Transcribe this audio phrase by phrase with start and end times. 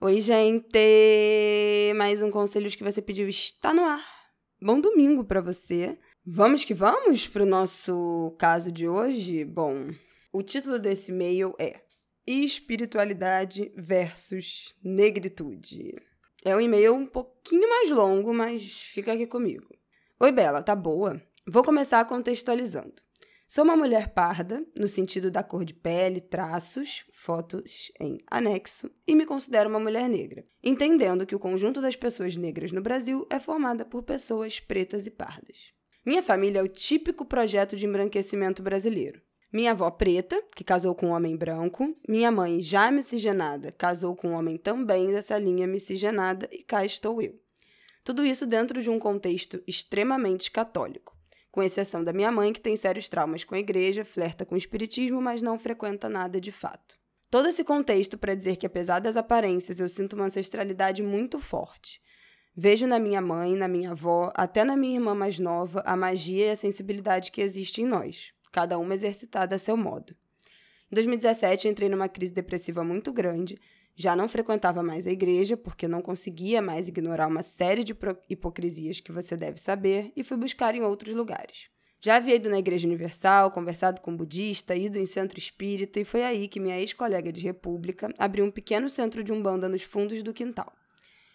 [0.00, 0.78] Oi, gente!
[1.96, 4.00] Mais um Conselhos que você pediu está no ar.
[4.62, 5.98] Bom domingo para você.
[6.24, 9.44] Vamos que vamos pro nosso caso de hoje?
[9.44, 9.90] Bom,
[10.32, 11.80] o título desse e-mail é
[12.24, 15.96] Espiritualidade versus Negritude.
[16.44, 19.66] É um e-mail um pouquinho mais longo, mas fica aqui comigo.
[20.20, 21.20] Oi, Bela, tá boa?
[21.44, 22.94] Vou começar contextualizando.
[23.50, 29.14] Sou uma mulher parda, no sentido da cor de pele, traços, fotos em anexo, e
[29.14, 33.40] me considero uma mulher negra, entendendo que o conjunto das pessoas negras no Brasil é
[33.40, 35.72] formada por pessoas pretas e pardas.
[36.04, 39.22] Minha família é o típico projeto de embranquecimento brasileiro.
[39.50, 44.28] Minha avó preta, que casou com um homem branco, minha mãe já miscigenada, casou com
[44.28, 47.40] um homem também dessa linha miscigenada, e cá estou eu.
[48.04, 51.17] Tudo isso dentro de um contexto extremamente católico
[51.50, 54.58] com exceção da minha mãe, que tem sérios traumas com a igreja, flerta com o
[54.58, 56.98] espiritismo, mas não frequenta nada de fato.
[57.30, 62.00] Todo esse contexto para dizer que, apesar das aparências, eu sinto uma ancestralidade muito forte.
[62.56, 66.46] Vejo na minha mãe, na minha avó, até na minha irmã mais nova, a magia
[66.46, 70.16] e a sensibilidade que existe em nós, cada uma exercitada a seu modo.
[70.90, 73.58] Em 2017, entrei numa crise depressiva muito grande
[74.00, 77.96] já não frequentava mais a igreja porque não conseguia mais ignorar uma série de
[78.30, 81.68] hipocrisias que você deve saber e fui buscar em outros lugares.
[82.00, 86.22] Já havia ido na Igreja Universal, conversado com budista, ido em centro espírita e foi
[86.22, 90.32] aí que minha ex-colega de república abriu um pequeno centro de umbanda nos fundos do
[90.32, 90.72] quintal.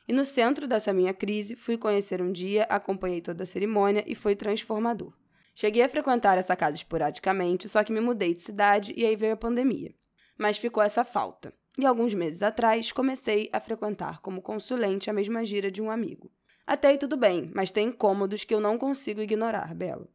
[0.08, 4.16] E no centro dessa minha crise, fui conhecer um dia, acompanhei toda a cerimônia e
[4.16, 5.12] foi transformador.
[5.56, 9.34] Cheguei a frequentar essa casa esporadicamente, só que me mudei de cidade e aí veio
[9.34, 9.94] a pandemia.
[10.38, 11.54] Mas ficou essa falta.
[11.78, 16.32] E alguns meses atrás comecei a frequentar como consulente a mesma gira de um amigo.
[16.66, 20.10] Até aí tudo bem, mas tem incômodos que eu não consigo ignorar, Belo.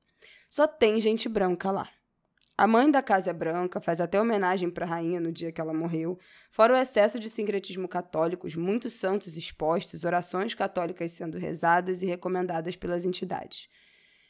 [0.49, 1.89] Só tem gente branca lá.
[2.57, 5.61] A mãe da casa é branca, faz até homenagem para a rainha no dia que
[5.61, 6.19] ela morreu,
[6.51, 12.75] fora o excesso de sincretismo católicos, muitos santos expostos, orações católicas sendo rezadas e recomendadas
[12.75, 13.69] pelas entidades.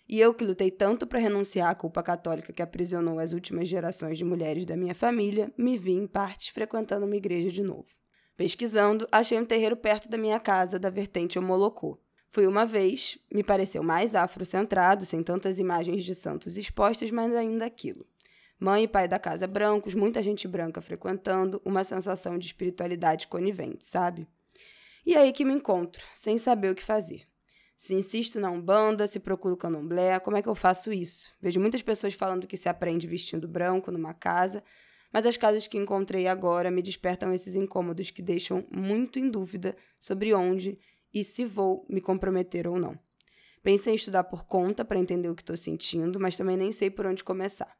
[0.08, 4.16] E eu que lutei tanto para renunciar à culpa católica que aprisionou as últimas gerações
[4.16, 7.88] de mulheres da minha família, me vi em partes frequentando uma igreja de novo.
[8.34, 12.00] Pesquisando, achei um terreiro perto da minha casa, da vertente Omolocô.
[12.30, 17.66] Fui uma vez, me pareceu mais afrocentrado, sem tantas imagens de santos expostas, mas ainda
[17.66, 18.06] aquilo.
[18.58, 23.84] Mãe e pai da casa brancos, muita gente branca frequentando, uma sensação de espiritualidade conivente,
[23.84, 24.26] sabe?
[25.04, 27.27] E aí que me encontro, sem saber o que fazer.
[27.78, 31.28] Se insisto na Umbanda, se procuro candomblé, como é que eu faço isso?
[31.40, 34.64] Vejo muitas pessoas falando que se aprende vestindo branco numa casa,
[35.12, 39.76] mas as casas que encontrei agora me despertam esses incômodos que deixam muito em dúvida
[39.96, 40.76] sobre onde
[41.14, 42.98] e se vou me comprometer ou não.
[43.62, 46.90] Pensei em estudar por conta para entender o que estou sentindo, mas também nem sei
[46.90, 47.78] por onde começar.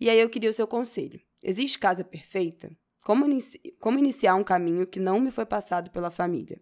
[0.00, 1.20] E aí eu queria o seu conselho.
[1.42, 2.70] Existe casa perfeita?
[3.04, 6.60] Como, inici como iniciar um caminho que não me foi passado pela família?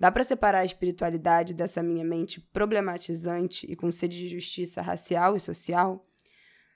[0.00, 5.36] Dá para separar a espiritualidade dessa minha mente problematizante e com sede de justiça racial
[5.36, 6.08] e social?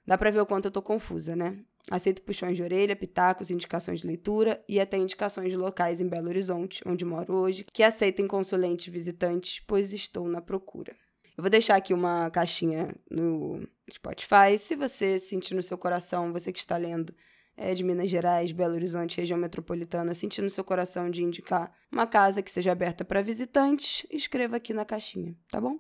[0.07, 1.59] Dá para ver o quanto eu tô confusa, né?
[1.91, 6.29] Aceito puxões de orelha, pitacos, indicações de leitura e até indicações de locais em Belo
[6.29, 10.95] Horizonte, onde moro hoje, que aceitem consulentes visitantes, pois estou na procura.
[11.37, 14.59] Eu vou deixar aqui uma caixinha no Spotify.
[14.59, 17.15] Se você sentir no seu coração, você que está lendo,
[17.57, 22.43] é, de Minas Gerais, Belo Horizonte, região metropolitana, sentindo seu coração de indicar uma casa
[22.43, 25.79] que seja aberta para visitantes, escreva aqui na caixinha, tá bom?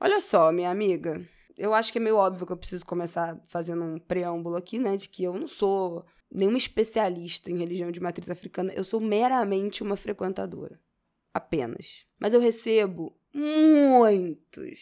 [0.00, 1.20] Olha só, minha amiga,
[1.56, 4.96] eu acho que é meio óbvio que eu preciso começar fazendo um preâmbulo aqui, né,
[4.96, 9.82] de que eu não sou nenhuma especialista em religião de matriz africana, eu sou meramente
[9.82, 10.78] uma frequentadora.
[11.34, 12.06] Apenas.
[12.18, 14.78] Mas eu recebo muitos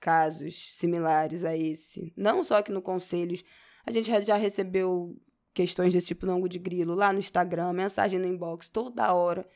[0.00, 3.42] casos similares a esse, não só aqui no Conselhos,
[3.88, 5.16] a gente já recebeu
[5.54, 9.48] questões desse tipo no ângulo de grilo lá no Instagram, mensagem no inbox, toda hora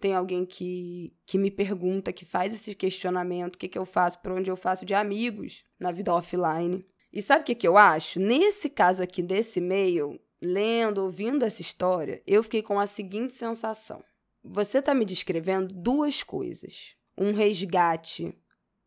[0.00, 4.18] tem alguém que, que me pergunta, que faz esse questionamento, o que, que eu faço,
[4.20, 6.84] por onde eu faço de amigos na vida offline.
[7.12, 8.18] E sabe o que, que eu acho?
[8.18, 14.02] Nesse caso aqui desse e-mail, lendo, ouvindo essa história, eu fiquei com a seguinte sensação.
[14.42, 18.36] Você está me descrevendo duas coisas: um resgate,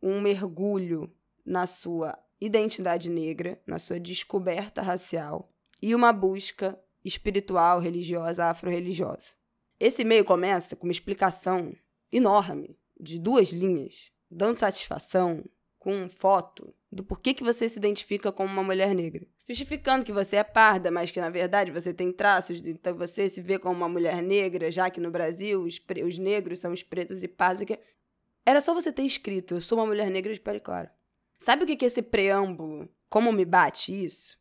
[0.04, 1.10] um mergulho
[1.46, 5.50] na sua identidade negra, na sua descoberta racial
[5.82, 9.30] e uma busca espiritual, religiosa, afro-religiosa.
[9.80, 11.76] Esse e-mail começa com uma explicação
[12.12, 15.44] enorme, de duas linhas, dando satisfação,
[15.86, 19.28] com foto, do porquê que você se identifica como uma mulher negra.
[19.48, 23.40] Justificando que você é parda, mas que na verdade você tem traços, então você se
[23.40, 27.22] vê como uma mulher negra, já que no Brasil os, os negros são os pretos
[27.22, 27.68] e pardos.
[28.44, 30.92] Era só você ter escrito, eu sou uma mulher negra de pele clara.
[31.38, 32.90] Sabe o que esse preâmbulo?
[33.10, 34.38] Como me bate isso?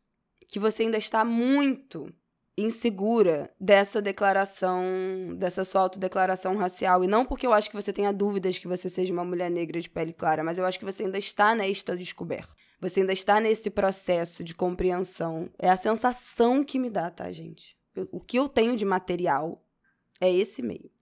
[0.47, 2.11] Que você ainda está muito
[2.57, 7.03] insegura dessa declaração, dessa sua autodeclaração racial.
[7.03, 9.79] E não porque eu acho que você tenha dúvidas que você seja uma mulher negra
[9.79, 12.55] de pele clara, mas eu acho que você ainda está nesta descoberta.
[12.79, 15.49] Você ainda está nesse processo de compreensão.
[15.59, 17.77] É a sensação que me dá, tá, gente?
[17.93, 19.61] Eu, o que eu tenho de material
[20.19, 20.94] é esse meio.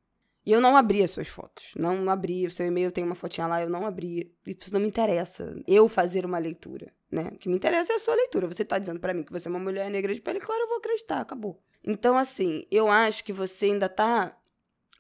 [0.46, 1.72] E eu não abri as suas fotos.
[1.76, 2.46] Não abri.
[2.46, 4.34] O seu e-mail tem uma fotinha lá, eu não abri.
[4.46, 5.56] Isso não me interessa.
[5.68, 7.30] Eu fazer uma leitura né?
[7.32, 8.48] O que me interessa é a sua leitura.
[8.48, 10.68] Você tá dizendo para mim que você é uma mulher negra de pele clara, eu
[10.68, 11.62] vou acreditar, acabou.
[11.84, 14.36] Então, assim, eu acho que você ainda tá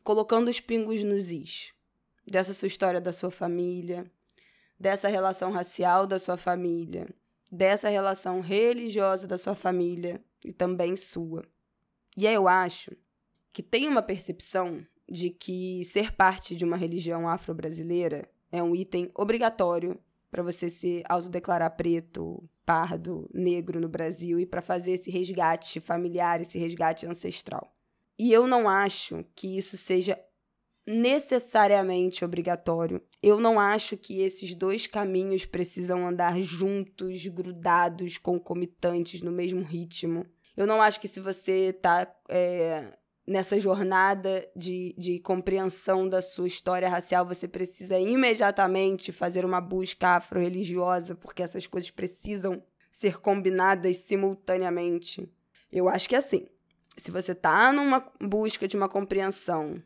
[0.03, 1.73] colocando os pingos nos is
[2.25, 4.09] dessa sua história da sua família,
[4.79, 7.09] dessa relação racial da sua família,
[7.51, 11.43] dessa relação religiosa da sua família e também sua.
[12.15, 12.91] E aí eu acho
[13.51, 19.11] que tem uma percepção de que ser parte de uma religião afro-brasileira é um item
[19.15, 25.79] obrigatório para você se autodeclarar preto, pardo, negro no Brasil e para fazer esse resgate
[25.79, 27.71] familiar, esse resgate ancestral.
[28.17, 30.19] E eu não acho que isso seja
[30.85, 33.01] necessariamente obrigatório.
[33.21, 40.25] Eu não acho que esses dois caminhos precisam andar juntos, grudados, concomitantes, no mesmo ritmo.
[40.55, 46.47] Eu não acho que se você está é, nessa jornada de, de compreensão da sua
[46.47, 52.61] história racial, você precisa imediatamente fazer uma busca afro-religiosa, porque essas coisas precisam
[52.91, 55.29] ser combinadas simultaneamente.
[55.71, 56.47] Eu acho que é assim.
[56.97, 59.81] Se você está numa busca de uma compreensão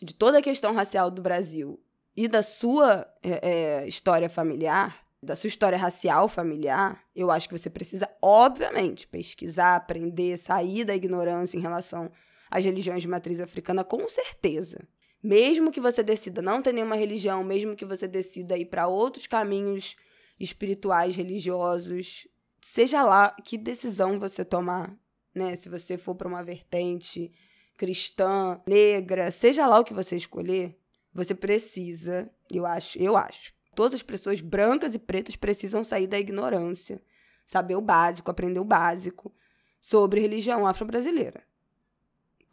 [0.00, 1.78] de toda a questão racial do Brasil
[2.16, 7.58] e da sua é, é história familiar, da sua história racial familiar, eu acho que
[7.58, 12.10] você precisa, obviamente, pesquisar, aprender, sair da ignorância em relação
[12.50, 14.86] as religiões de matriz africana, com certeza.
[15.22, 19.26] Mesmo que você decida não ter nenhuma religião, mesmo que você decida ir para outros
[19.26, 19.96] caminhos
[20.38, 22.28] espirituais, religiosos,
[22.60, 24.94] seja lá que decisão você tomar,
[25.34, 25.56] né?
[25.56, 27.32] Se você for para uma vertente
[27.76, 30.78] cristã, negra, seja lá o que você escolher,
[31.12, 33.54] você precisa, eu acho, eu acho.
[33.74, 37.02] Todas as pessoas brancas e pretas precisam sair da ignorância,
[37.46, 39.34] saber o básico, aprender o básico
[39.80, 41.42] sobre religião afro-brasileira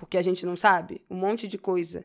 [0.02, 2.04] porque a gente não sabe um monte de coisa,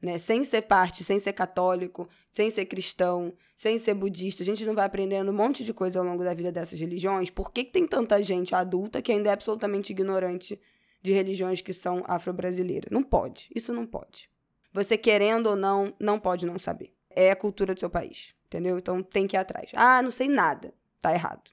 [0.00, 0.16] né?
[0.16, 4.76] Sem ser parte, sem ser católico, sem ser cristão, sem ser budista, a gente não
[4.76, 7.30] vai aprendendo um monte de coisa ao longo da vida dessas religiões.
[7.30, 10.58] Por que, que tem tanta gente adulta que ainda é absolutamente ignorante
[11.02, 12.92] de religiões que são afro-brasileiras?
[12.92, 14.30] Não pode, isso não pode.
[14.72, 16.94] Você querendo ou não, não pode não saber.
[17.10, 18.78] É a cultura do seu país, entendeu?
[18.78, 19.72] Então tem que ir atrás.
[19.74, 20.72] Ah, não sei nada.
[21.00, 21.50] Tá errado.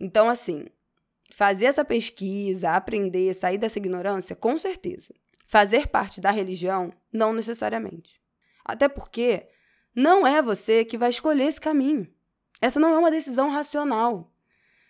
[0.00, 0.66] Então, assim,
[1.30, 5.14] fazer essa pesquisa, aprender, sair dessa ignorância, com certeza.
[5.48, 8.20] Fazer parte da religião, não necessariamente.
[8.62, 9.48] Até porque
[9.94, 12.06] não é você que vai escolher esse caminho.
[12.60, 14.30] Essa não é uma decisão racional.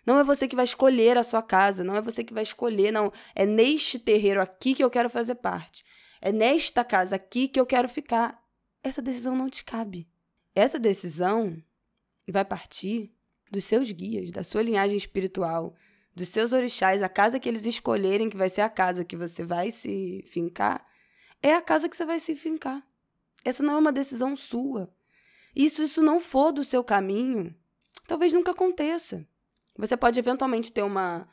[0.05, 2.91] Não é você que vai escolher a sua casa, não é você que vai escolher,
[2.91, 3.09] não.
[3.33, 5.85] É neste terreiro aqui que eu quero fazer parte.
[6.19, 8.43] É nesta casa aqui que eu quero ficar.
[8.83, 10.09] Essa decisão não te cabe.
[10.53, 11.63] Essa decisão
[12.27, 13.13] vai partir
[13.49, 15.73] dos seus guias, da sua linhagem espiritual,
[16.15, 19.43] dos seus orixás, a casa que eles escolherem que vai ser a casa que você
[19.43, 20.85] vai se fincar,
[21.41, 22.85] é a casa que você vai se fincar.
[23.43, 24.93] Essa não é uma decisão sua.
[25.55, 27.55] E se isso não for do seu caminho,
[28.07, 29.25] talvez nunca aconteça.
[29.77, 31.27] Você pode eventualmente ter uma,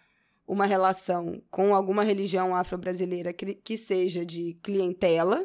[0.47, 5.45] uma relação com alguma religião afro-brasileira que, que seja de clientela,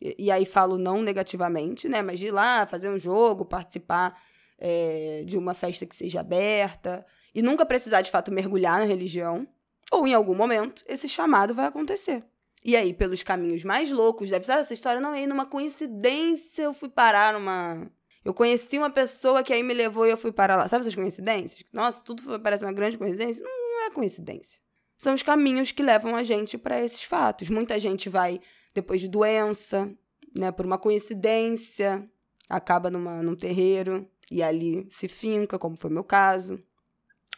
[0.00, 2.02] e, e, aí falo não negativamente, né?
[2.02, 4.20] Mas de ir lá fazer um jogo, participar
[4.58, 7.04] é, de uma festa que seja aberta,
[7.36, 9.46] e nunca precisar de fato mergulhar na religião,
[9.92, 12.24] ou em algum momento esse chamado vai acontecer.
[12.64, 16.72] E aí, pelos caminhos mais loucos, deve ser essa história não é numa coincidência eu
[16.72, 17.88] fui parar numa.
[18.24, 20.66] Eu conheci uma pessoa que aí me levou e eu fui parar lá.
[20.66, 21.62] Sabe essas coincidências?
[21.72, 23.44] Nossa, tudo parece uma grande coincidência?
[23.44, 24.58] Não, não é coincidência.
[24.98, 27.50] São os caminhos que levam a gente para esses fatos.
[27.50, 28.40] Muita gente vai
[28.74, 29.88] depois de doença,
[30.34, 32.08] né, por uma coincidência,
[32.48, 36.60] acaba numa, num terreiro e ali se finca, como foi meu caso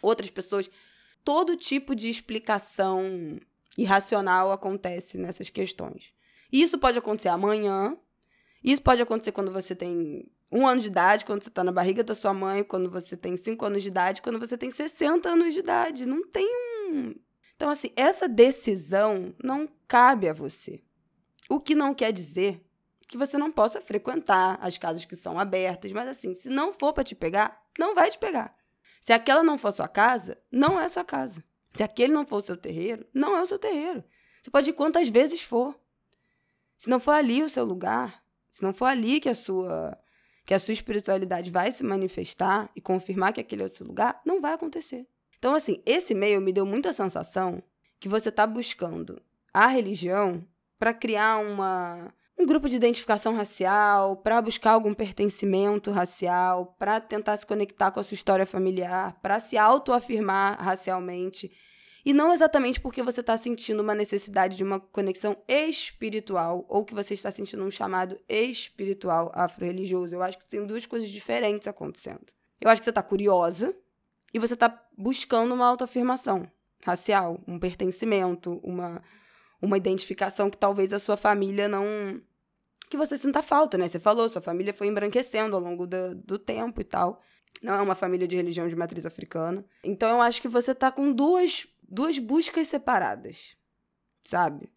[0.02, 0.70] outras pessoas.
[1.24, 3.38] Todo tipo de explicação
[3.76, 6.12] irracional acontece nessas questões.
[6.50, 7.96] Isso pode acontecer amanhã,
[8.62, 12.02] isso pode acontecer quando você tem um ano de idade, quando você está na barriga
[12.02, 15.54] da sua mãe, quando você tem cinco anos de idade, quando você tem 60 anos
[15.54, 16.06] de idade.
[16.06, 16.46] Não tem
[16.90, 17.14] um.
[17.54, 20.82] Então, assim, essa decisão não cabe a você.
[21.48, 22.64] O que não quer dizer
[23.06, 26.92] que você não possa frequentar as casas que são abertas, mas assim, se não for
[26.92, 28.54] para te pegar, não vai te pegar.
[29.00, 31.42] Se aquela não for sua casa, não é sua casa.
[31.74, 34.02] Se aquele não for o seu terreiro, não é o seu terreiro.
[34.42, 35.78] Você pode ir quantas vezes for.
[36.76, 39.98] Se não for ali o seu lugar, se não for ali que a sua
[40.44, 44.18] que a sua espiritualidade vai se manifestar e confirmar que aquele é o seu lugar,
[44.24, 45.06] não vai acontecer.
[45.38, 47.62] Então, assim, esse e-mail me deu muita sensação
[48.00, 49.20] que você está buscando
[49.52, 50.42] a religião
[50.78, 57.36] para criar uma um grupo de identificação racial, para buscar algum pertencimento racial, para tentar
[57.36, 61.50] se conectar com a sua história familiar, para se autoafirmar racialmente.
[62.04, 66.94] E não exatamente porque você está sentindo uma necessidade de uma conexão espiritual ou que
[66.94, 70.14] você está sentindo um chamado espiritual afro-religioso.
[70.14, 72.24] Eu acho que tem duas coisas diferentes acontecendo.
[72.60, 73.74] Eu acho que você está curiosa
[74.32, 76.48] e você está buscando uma autoafirmação
[76.84, 79.02] racial, um pertencimento, uma,
[79.60, 82.22] uma identificação que talvez a sua família não
[82.88, 83.88] que você sinta falta, né?
[83.88, 87.20] Você falou, sua família foi embranquecendo ao longo do, do tempo e tal.
[87.62, 89.64] Não é uma família de religião de matriz africana.
[89.82, 93.56] Então eu acho que você tá com duas, duas buscas separadas,
[94.24, 94.70] sabe?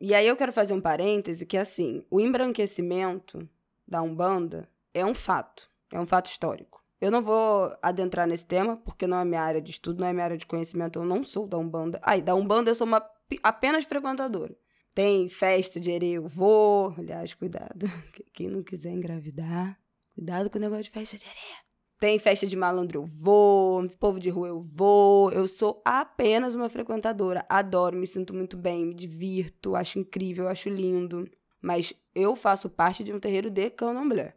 [0.00, 3.48] E aí eu quero fazer um parêntese que, assim, o embranquecimento
[3.88, 6.84] da Umbanda é um fato, é um fato histórico.
[7.00, 10.12] Eu não vou adentrar nesse tema, porque não é minha área de estudo, não é
[10.12, 12.00] minha área de conhecimento, eu não sou da Umbanda.
[12.02, 13.06] Aí, da Umbanda eu sou uma
[13.42, 14.56] apenas frequentadora.
[14.96, 16.94] Tem festa de areia, eu vou.
[16.96, 17.84] Aliás, cuidado.
[18.32, 19.78] Quem não quiser engravidar,
[20.14, 21.56] cuidado com o negócio de festa de areia.
[22.00, 23.86] Tem festa de malandro, eu vou.
[24.00, 25.30] Povo de rua, eu vou.
[25.32, 27.44] Eu sou apenas uma frequentadora.
[27.46, 31.30] Adoro, me sinto muito bem, me divirto, acho incrível, acho lindo.
[31.60, 34.34] Mas eu faço parte de um terreiro de candomblé.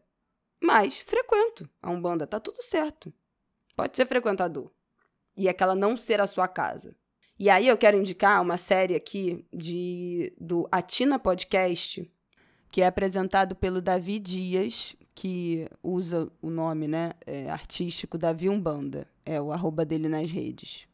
[0.62, 3.14] Mas frequento a Umbanda, tá tudo certo.
[3.78, 4.70] Pode ser frequentador.
[5.38, 6.98] E aquela não ser a sua casa.
[7.40, 12.06] E aí eu quero indicar uma série aqui de do Atina Podcast,
[12.70, 19.08] que é apresentado pelo Davi Dias, que usa o nome né, é, artístico Davi Umbanda,
[19.26, 20.86] é o arroba dele nas redes.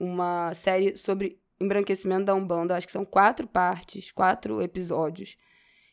[0.00, 5.36] Uma série sobre embranquecimento da Umbanda, acho que são quatro partes, quatro episódios,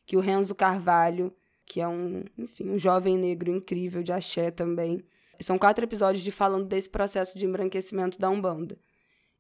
[0.07, 1.31] que o Renzo Carvalho,
[1.67, 5.05] que é um, enfim, um jovem negro incrível de axé também,
[5.39, 8.75] são quatro episódios de falando desse processo de embranquecimento da Umbanda.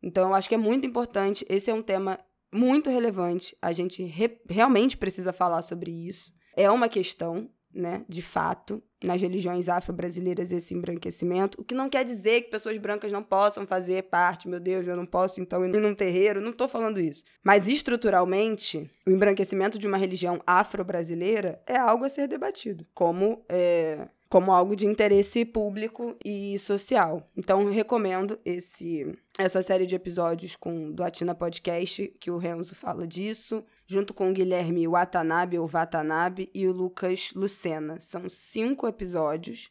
[0.03, 1.45] Então, eu acho que é muito importante.
[1.49, 2.19] Esse é um tema
[2.53, 3.55] muito relevante.
[3.61, 6.31] A gente re realmente precisa falar sobre isso.
[6.55, 12.05] É uma questão, né, de fato, nas religiões afro-brasileiras esse embranquecimento, o que não quer
[12.05, 15.69] dizer que pessoas brancas não possam fazer parte, meu Deus, eu não posso então ir
[15.69, 17.23] num terreiro, não estou falando isso.
[17.43, 24.07] Mas estruturalmente, o embranquecimento de uma religião afro-brasileira é algo a ser debatido, como é,
[24.33, 27.29] como algo de interesse público e social.
[27.37, 33.05] Então, recomendo esse essa série de episódios com do Atina Podcast, que o Renzo fala
[33.05, 37.99] disso, junto com o Guilherme Watanabe ou Watanabe e o Lucas Lucena.
[37.99, 39.69] São cinco episódios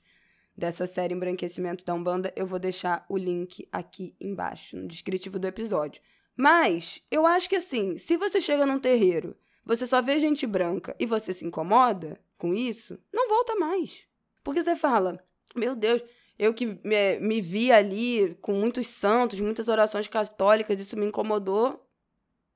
[0.57, 2.33] dessa série Embranquecimento da Umbanda.
[2.37, 6.01] Eu vou deixar o link aqui embaixo, no descritivo do episódio.
[6.37, 10.95] Mas eu acho que assim, se você chega num terreiro, você só vê gente branca
[11.01, 14.12] e você se incomoda com isso, não volta mais.
[14.43, 15.23] Porque você fala,
[15.55, 16.03] meu Deus,
[16.39, 21.87] eu que me, me vi ali com muitos santos, muitas orações católicas, isso me incomodou.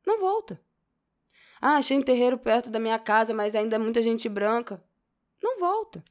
[0.07, 0.61] Não volta.
[1.61, 4.83] Ah, achei um terreiro perto da minha casa, mas ainda é muita gente branca.
[5.43, 6.05] Não volta.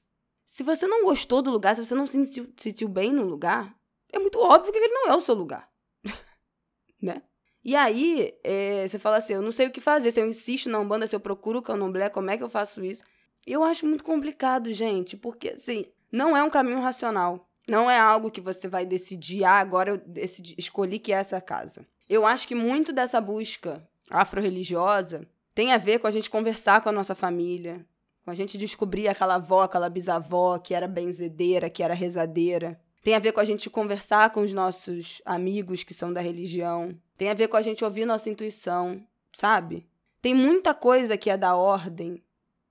[0.45, 3.75] Se você não gostou do lugar, se você não se sentiu, sentiu bem no lugar,
[4.11, 5.69] é muito óbvio que ele não é o seu lugar.
[7.01, 7.21] né?
[7.63, 10.11] E aí, é, você fala assim: eu não sei o que fazer.
[10.11, 12.83] Se eu insisto na Umbanda, se eu procuro o candomblé, como é que eu faço
[12.83, 13.03] isso?
[13.45, 17.47] Eu acho muito complicado, gente, porque assim, não é um caminho racional.
[17.67, 21.41] Não é algo que você vai decidir, ah, agora eu decidi, escolhi que é essa
[21.41, 21.85] casa.
[22.07, 26.89] Eu acho que muito dessa busca afro-religiosa tem a ver com a gente conversar com
[26.89, 27.85] a nossa família,
[28.23, 32.79] com a gente descobrir aquela avó, aquela bisavó que era benzedeira, que era rezadeira.
[33.01, 36.95] Tem a ver com a gente conversar com os nossos amigos que são da religião.
[37.17, 39.87] Tem a ver com a gente ouvir nossa intuição, sabe?
[40.21, 42.21] Tem muita coisa que é da ordem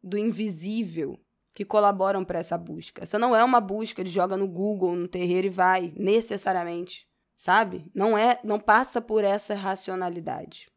[0.05, 1.19] do invisível
[1.55, 3.03] que colaboram para essa busca.
[3.03, 7.91] Essa não é uma busca de joga no Google, no terreiro e vai, necessariamente, sabe?
[7.95, 10.69] Não é, não passa por essa racionalidade.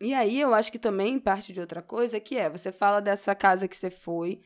[0.00, 3.34] E aí eu acho que também parte de outra coisa que é, você fala dessa
[3.34, 4.40] casa que você foi,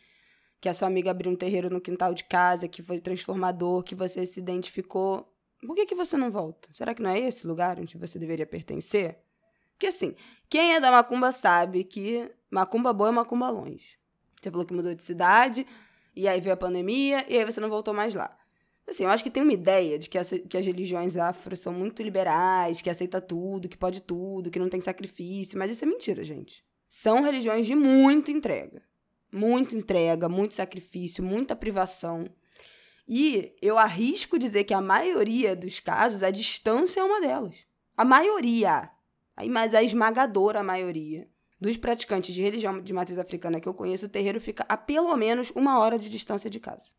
[0.60, 3.94] que a sua amiga abriu um terreiro no quintal de casa, que foi transformador, que
[3.94, 5.32] você se identificou.
[5.64, 6.68] Por que, que você não volta?
[6.72, 9.18] Será que não é esse lugar onde você deveria pertencer?
[9.72, 10.14] Porque assim,
[10.50, 13.98] quem é da macumba sabe que macumba boa é macumba longe.
[14.40, 15.66] Você falou que mudou de cidade,
[16.14, 18.36] e aí veio a pandemia, e aí você não voltou mais lá.
[18.88, 21.72] Assim, eu acho que tem uma ideia de que, essa, que as religiões afro são
[21.72, 25.88] muito liberais, que aceita tudo, que pode tudo, que não tem sacrifício, mas isso é
[25.88, 26.64] mentira, gente.
[26.88, 28.82] São religiões de muita entrega.
[29.30, 32.26] Muita entrega, muito sacrifício, muita privação.
[33.06, 37.56] E eu arrisco dizer que a maioria dos casos, a distância é uma delas.
[37.94, 38.90] A maioria.
[39.50, 41.28] Mas a esmagadora maioria
[41.60, 45.16] dos praticantes de religião de matriz africana que eu conheço, o terreiro fica a pelo
[45.16, 46.92] menos uma hora de distância de casa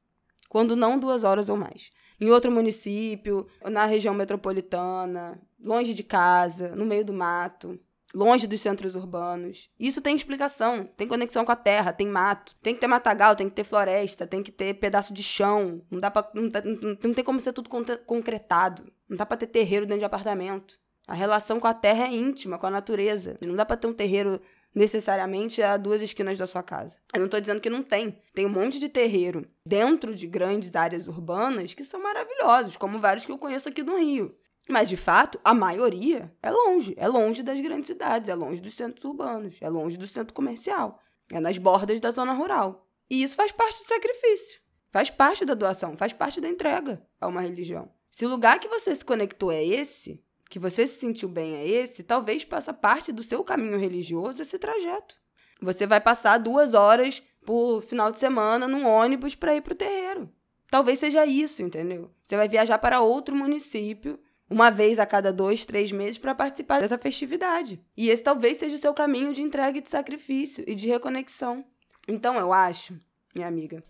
[0.50, 1.92] quando não duas horas ou mais.
[2.20, 7.80] Em outro município, na região metropolitana, longe de casa, no meio do mato,
[8.14, 9.70] longe dos centros urbanos.
[9.80, 13.48] Isso tem explicação, tem conexão com a terra, tem mato, tem que ter matagal, tem
[13.48, 15.82] que ter floresta, tem que ter pedaço de chão.
[15.90, 17.70] Não dá para não, não, não tem como ser tudo
[18.06, 18.92] concretado.
[19.08, 20.78] Não dá para ter terreiro dentro de apartamento.
[21.10, 23.36] A relação com a terra é íntima, com a natureza.
[23.42, 24.40] Não dá para ter um terreiro
[24.76, 26.96] necessariamente a duas esquinas da sua casa.
[27.12, 28.22] Eu não estou dizendo que não tem.
[28.32, 33.26] Tem um monte de terreiro dentro de grandes áreas urbanas que são maravilhosos, como vários
[33.26, 34.38] que eu conheço aqui no Rio.
[34.70, 36.94] Mas, de fato, a maioria é longe.
[36.96, 41.00] É longe das grandes cidades, é longe dos centros urbanos, é longe do centro comercial,
[41.32, 42.88] é nas bordas da zona rural.
[43.10, 44.62] E isso faz parte do sacrifício,
[44.92, 47.92] faz parte da doação, faz parte da entrega a uma religião.
[48.12, 51.68] Se o lugar que você se conectou é esse, que você se sentiu bem é
[51.68, 55.16] esse, talvez faça parte do seu caminho religioso esse trajeto.
[55.62, 59.78] Você vai passar duas horas por final de semana num ônibus para ir para o
[59.78, 60.30] terreiro.
[60.72, 62.12] Talvez seja isso, entendeu?
[62.24, 66.82] Você vai viajar para outro município uma vez a cada dois, três meses para participar
[66.82, 67.80] dessa festividade.
[67.96, 71.64] E esse talvez seja o seu caminho de entrega e de sacrifício e de reconexão.
[72.08, 73.00] Então eu acho,
[73.36, 73.84] minha amiga,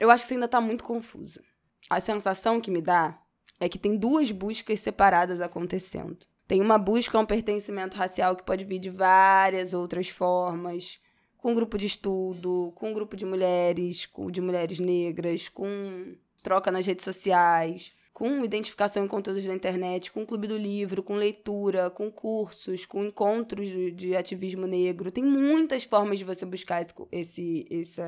[0.00, 1.42] eu acho que você ainda está muito confusa.
[1.90, 3.20] A sensação que me dá
[3.60, 6.18] é que tem duas buscas separadas acontecendo.
[6.46, 10.98] Tem uma busca a um pertencimento racial que pode vir de várias outras formas,
[11.36, 16.86] com grupo de estudo, com grupo de mulheres, com, de mulheres negras, com troca nas
[16.86, 22.10] redes sociais, com identificação em conteúdos da internet, com clube do livro, com leitura, com
[22.10, 25.12] cursos, com encontros de, ativismo negro.
[25.12, 28.00] Tem muitas formas de você buscar esse, esse,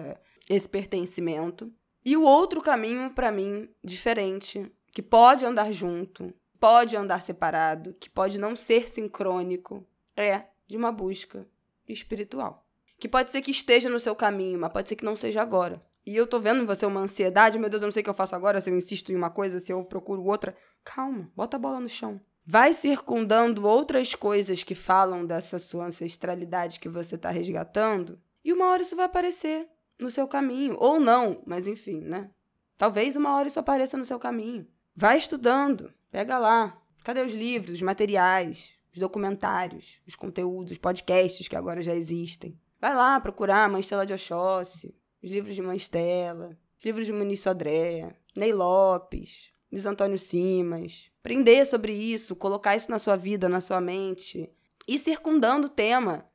[0.49, 1.73] esse pertencimento.
[2.04, 8.10] E o outro caminho, para mim, diferente, que pode andar junto, pode andar separado, que
[8.10, 11.46] pode não ser sincrônico, é de uma busca
[11.88, 12.66] espiritual.
[12.98, 15.82] Que pode ser que esteja no seu caminho, mas pode ser que não seja agora.
[16.04, 18.10] E eu tô vendo em você uma ansiedade, meu Deus, eu não sei o que
[18.10, 20.56] eu faço agora, se eu insisto em uma coisa, se eu procuro outra.
[20.84, 22.20] Calma, bota a bola no chão.
[22.44, 28.70] Vai circundando outras coisas que falam dessa sua ancestralidade que você tá resgatando, e uma
[28.70, 30.76] hora isso vai aparecer no seu caminho.
[30.78, 32.30] Ou não, mas enfim, né?
[32.76, 34.66] Talvez uma hora isso apareça no seu caminho.
[35.00, 36.78] Vai estudando, pega lá.
[37.02, 42.60] Cadê os livros, os materiais, os documentários, os conteúdos, os podcasts que agora já existem?
[42.78, 47.15] Vai lá procurar Mãe Estela de Oxóssi, os livros de Mãe Estela, os livros de
[47.15, 51.10] Muniz Sodré, Ney Lopes, Luiz Antônio Simas.
[51.21, 54.52] Aprender sobre isso, colocar isso na sua vida, na sua mente.
[54.86, 56.26] E circundando o tema.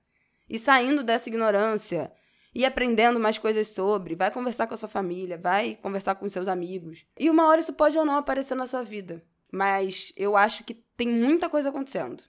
[0.49, 2.12] E saindo dessa ignorância
[2.55, 6.47] e aprendendo mais coisas sobre, vai conversar com a sua família, vai conversar com seus
[6.47, 7.05] amigos.
[7.19, 10.73] E uma hora isso pode ou não aparecer na sua vida, mas eu acho que
[10.95, 12.23] tem muita coisa acontecendo.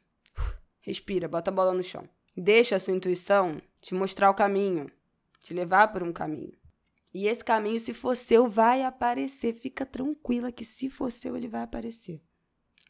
[0.81, 2.09] Respira, bota a bola no chão.
[2.37, 4.91] Deixa a sua intuição te mostrar o caminho,
[5.41, 6.53] te levar por um caminho.
[7.15, 9.55] E esse caminho, se for seu, vai aparecer.
[9.55, 12.21] Fica tranquila que se for seu, ele vai aparecer.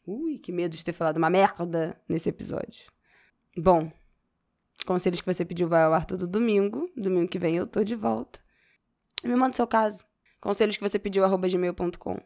[0.06, 2.86] Ui, que medo de ter falado uma merda nesse episódio.
[3.56, 3.92] Bom,
[4.86, 6.88] Conselhos que você pediu vai ao ar todo domingo.
[6.96, 8.38] Domingo que vem eu tô de volta.
[9.24, 10.04] Me manda seu caso.
[10.40, 12.18] Conselhos que você pediu, arroba gmail.com.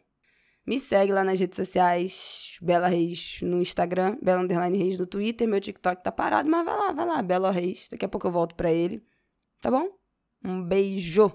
[0.65, 5.47] Me segue lá nas redes sociais, Bela Reis no Instagram, Bela Underline Reis no Twitter.
[5.47, 7.87] Meu TikTok tá parado, mas vai lá, vai lá, Bela Reis.
[7.89, 9.03] Daqui a pouco eu volto pra ele.
[9.59, 9.89] Tá bom?
[10.45, 11.31] Um beijo!